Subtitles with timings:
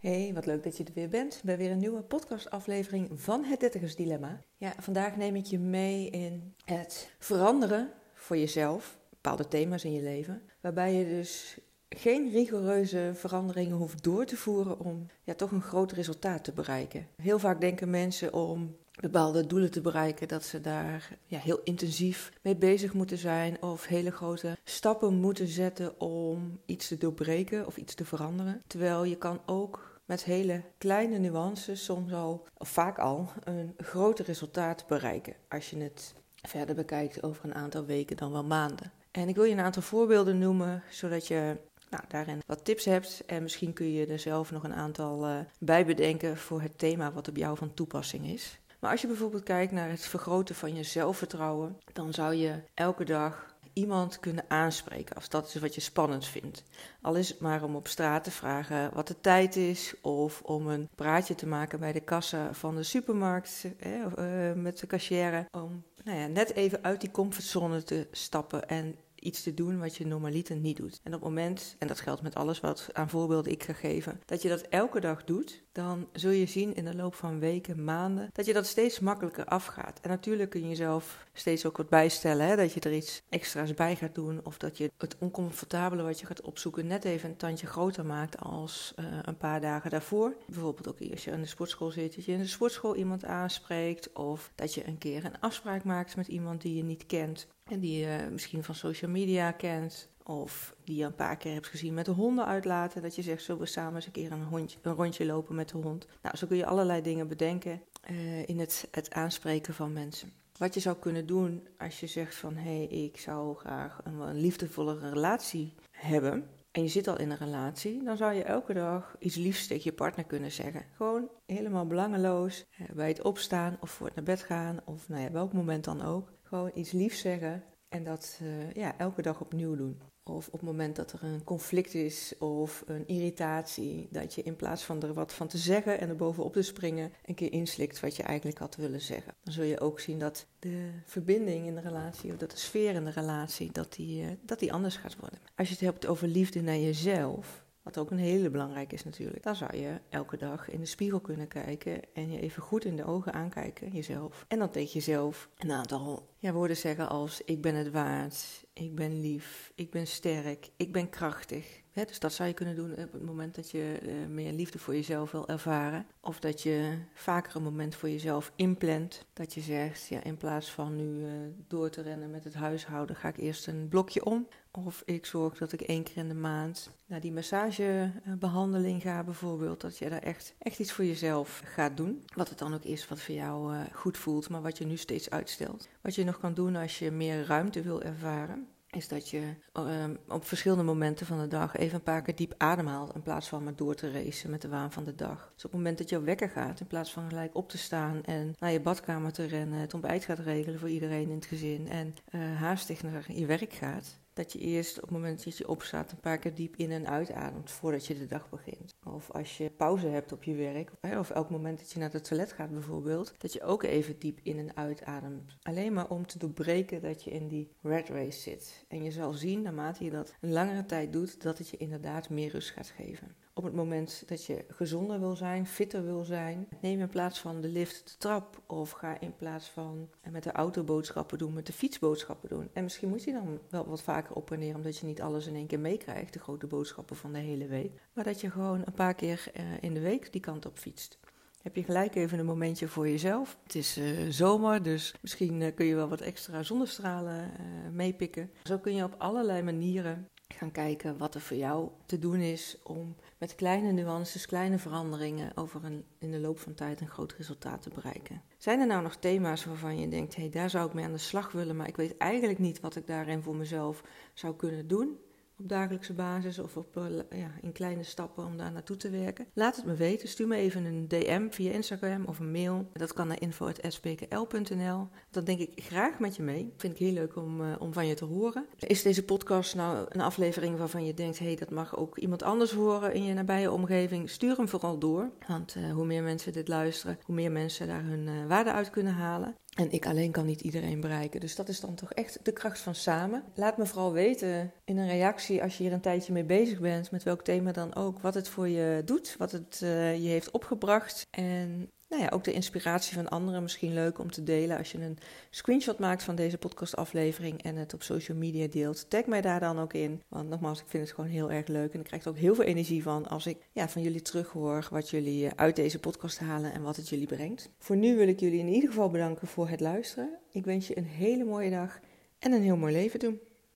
[0.00, 3.60] Hey, wat leuk dat je er weer bent bij weer een nieuwe podcastaflevering van het
[3.60, 4.40] Dertigers Dilemma.
[4.56, 10.02] Ja, vandaag neem ik je mee in het veranderen voor jezelf, bepaalde thema's in je
[10.02, 11.58] leven, waarbij je dus
[11.88, 17.06] geen rigoureuze veranderingen hoeft door te voeren om ja, toch een groot resultaat te bereiken.
[17.22, 22.32] Heel vaak denken mensen om bepaalde doelen te bereiken, dat ze daar ja, heel intensief
[22.42, 27.76] mee bezig moeten zijn of hele grote stappen moeten zetten om iets te doorbreken of
[27.76, 28.62] iets te veranderen.
[28.66, 34.24] Terwijl je kan ook met hele kleine nuances soms al, of vaak al, een groter
[34.24, 38.92] resultaat bereiken als je het verder bekijkt over een aantal weken dan wel maanden.
[39.10, 41.56] En ik wil je een aantal voorbeelden noemen, zodat je
[41.90, 43.22] nou, daarin wat tips hebt.
[43.26, 47.12] En misschien kun je er zelf nog een aantal uh, bij bedenken voor het thema
[47.12, 48.58] wat op jou van toepassing is.
[48.78, 53.04] Maar als je bijvoorbeeld kijkt naar het vergroten van je zelfvertrouwen, dan zou je elke
[53.04, 56.62] dag iemand kunnen aanspreken als dat is wat je spannend vindt.
[57.02, 60.68] Al is het maar om op straat te vragen wat de tijd is, of om
[60.68, 65.46] een praatje te maken bij de kassa van de supermarkt eh, met de cashier.
[65.52, 69.96] Om nou ja, net even uit die comfortzone te stappen en iets te doen wat
[69.96, 71.00] je normaliter niet doet.
[71.02, 74.20] En op het moment, en dat geldt met alles wat aan voorbeelden ik ga geven,
[74.24, 77.84] dat je dat elke dag doet, dan zul je zien in de loop van weken,
[77.84, 80.00] maanden, dat je dat steeds makkelijker afgaat.
[80.00, 83.74] En natuurlijk kun je jezelf steeds ook wat bijstellen, hè, dat je er iets extra's
[83.74, 87.36] bij gaat doen, of dat je het oncomfortabele wat je gaat opzoeken net even een
[87.36, 90.36] tandje groter maakt als uh, een paar dagen daarvoor.
[90.46, 94.12] Bijvoorbeeld ook als je in de sportschool zit, dat je in de sportschool iemand aanspreekt,
[94.12, 97.46] of dat je een keer een afspraak maakt met iemand die je niet kent.
[97.70, 100.08] En die je misschien van social media kent.
[100.24, 103.02] Of die je een paar keer hebt gezien met de honden uitlaten.
[103.02, 105.68] Dat je zegt, zullen we samen eens een keer een, hondje, een rondje lopen met
[105.68, 106.06] de hond.
[106.22, 110.32] Nou, zo kun je allerlei dingen bedenken uh, in het, het aanspreken van mensen.
[110.56, 112.56] Wat je zou kunnen doen als je zegt van...
[112.56, 116.48] hé, hey, ik zou graag een, een liefdevolle relatie hebben...
[116.70, 118.02] en je zit al in een relatie...
[118.04, 120.84] dan zou je elke dag iets liefs tegen je partner kunnen zeggen.
[120.96, 122.66] Gewoon helemaal belangeloos.
[122.94, 124.80] Bij het opstaan of voor het naar bed gaan...
[124.84, 128.98] of nou ja, welk moment dan ook gewoon iets liefs zeggen en dat uh, ja,
[128.98, 130.00] elke dag opnieuw doen.
[130.22, 134.56] Of op het moment dat er een conflict is of een irritatie, dat je in
[134.56, 138.00] plaats van er wat van te zeggen en er bovenop te springen, een keer inslikt
[138.00, 139.34] wat je eigenlijk had willen zeggen.
[139.42, 142.94] Dan zul je ook zien dat de verbinding in de relatie, of dat de sfeer
[142.94, 145.38] in de relatie, dat die, uh, dat die anders gaat worden.
[145.54, 149.42] Als je het hebt over liefde naar jezelf, wat ook een hele belangrijke is natuurlijk.
[149.42, 152.96] Dan zou je elke dag in de spiegel kunnen kijken en je even goed in
[152.96, 154.44] de ogen aankijken, jezelf.
[154.48, 158.94] En dan tegen jezelf een aantal ja, woorden zeggen als ik ben het waard, ik
[158.94, 161.79] ben lief, ik ben sterk, ik ben krachtig.
[162.08, 164.94] Dus dat zou je kunnen doen op het moment dat je uh, meer liefde voor
[164.94, 166.06] jezelf wil ervaren.
[166.20, 169.24] Of dat je vaker een moment voor jezelf inplant.
[169.32, 171.30] Dat je zegt, ja, in plaats van nu uh,
[171.68, 174.48] door te rennen met het huishouden, ga ik eerst een blokje om.
[174.70, 179.80] Of ik zorg dat ik één keer in de maand naar die massagebehandeling ga bijvoorbeeld.
[179.80, 182.24] Dat je daar echt, echt iets voor jezelf gaat doen.
[182.34, 184.96] Wat het dan ook is wat voor jou uh, goed voelt, maar wat je nu
[184.96, 185.88] steeds uitstelt.
[186.00, 190.18] Wat je nog kan doen als je meer ruimte wil ervaren is dat je um,
[190.28, 193.64] op verschillende momenten van de dag even een paar keer diep ademhaalt in plaats van
[193.64, 195.52] maar door te racen met de waan van de dag.
[195.54, 198.24] Dus op het moment dat jouw wekker gaat, in plaats van gelijk op te staan
[198.24, 201.88] en naar je badkamer te rennen, het ontbijt gaat regelen voor iedereen in het gezin
[201.88, 205.68] en uh, haastig naar je werk gaat, dat je eerst op het moment dat je
[205.68, 208.94] opstaat een paar keer diep in en uitademt voordat je de dag begint.
[209.14, 212.24] Of als je pauze hebt op je werk, of elk moment dat je naar het
[212.24, 215.56] toilet gaat bijvoorbeeld, dat je ook even diep in en uitademt.
[215.62, 218.84] Alleen maar om te doorbreken dat je in die red race zit.
[218.88, 222.30] En je zal zien, naarmate je dat een langere tijd doet, dat het je inderdaad
[222.30, 226.68] meer rust gaat geven op het moment dat je gezonder wil zijn, fitter wil zijn,
[226.80, 230.52] neem in plaats van de lift de trap of ga in plaats van met de
[230.52, 232.68] auto boodschappen doen, met de fiets boodschappen doen.
[232.72, 235.46] En misschien moet je dan wel wat vaker op en neer, omdat je niet alles
[235.46, 238.00] in één keer meekrijgt, de grote boodschappen van de hele week.
[238.12, 241.18] Maar dat je gewoon keer uh, in de week die kant op fietst.
[241.62, 243.58] Heb je gelijk even een momentje voor jezelf.
[243.62, 247.50] Het is uh, zomer, dus misschien uh, kun je wel wat extra zonnestralen
[247.92, 248.50] meepikken.
[248.64, 252.76] Zo kun je op allerlei manieren gaan kijken wat er voor jou te doen is
[252.82, 257.32] om met kleine nuances, kleine veranderingen over een, in de loop van tijd een groot
[257.32, 258.42] resultaat te bereiken.
[258.58, 261.12] Zijn er nou nog thema's waarvan je denkt, hé, hey, daar zou ik mee aan
[261.12, 264.02] de slag willen, maar ik weet eigenlijk niet wat ik daarin voor mezelf
[264.34, 265.18] zou kunnen doen?
[265.60, 269.46] Op dagelijkse basis of op, eh, ja, in kleine stappen om daar naartoe te werken.
[269.54, 270.28] Laat het me weten.
[270.28, 272.90] Stuur me even een DM via Instagram of een mail.
[272.92, 275.08] Dat kan naar info.spkl.nl.
[275.30, 276.72] Dan denk ik graag met je mee.
[276.76, 278.66] Vind ik heel leuk om, uh, om van je te horen.
[278.78, 282.42] Is deze podcast nou een aflevering waarvan je denkt: hé, hey, dat mag ook iemand
[282.42, 284.30] anders horen in je nabije omgeving?
[284.30, 285.30] Stuur hem vooral door.
[285.48, 289.12] Want uh, hoe meer mensen dit luisteren, hoe meer mensen daar hun waarde uit kunnen
[289.12, 289.54] halen.
[289.80, 291.40] En ik alleen kan niet iedereen bereiken.
[291.40, 293.42] Dus dat is dan toch echt de kracht van samen.
[293.54, 297.10] Laat me vooral weten in een reactie als je hier een tijdje mee bezig bent,
[297.10, 300.50] met welk thema dan ook, wat het voor je doet, wat het uh, je heeft
[300.50, 301.26] opgebracht.
[301.30, 304.78] En nou ja, ook de inspiratie van anderen misschien leuk om te delen.
[304.78, 305.18] Als je een
[305.50, 309.78] screenshot maakt van deze podcastaflevering en het op social media deelt, tag mij daar dan
[309.78, 310.22] ook in.
[310.28, 311.92] Want nogmaals, ik vind het gewoon heel erg leuk.
[311.92, 314.88] En ik krijg er ook heel veel energie van als ik ja, van jullie terughoor
[314.90, 317.70] wat jullie eh, uit deze podcast halen en wat het jullie brengt.
[317.78, 320.38] Voor nu wil ik jullie in ieder geval bedanken voor het luisteren.
[320.52, 322.00] Ik wens je een hele mooie dag
[322.38, 323.40] en een heel mooi leven doen.